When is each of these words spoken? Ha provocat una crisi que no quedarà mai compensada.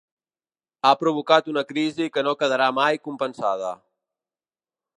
Ha 0.89 0.93
provocat 1.01 1.49
una 1.53 1.63
crisi 1.73 2.07
que 2.15 2.23
no 2.29 2.35
quedarà 2.39 2.71
mai 2.81 2.99
compensada. 3.09 3.69